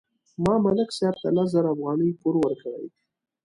[0.43, 2.87] ما ملک صاحب ته لس زره افغانۍ پور ورکړې.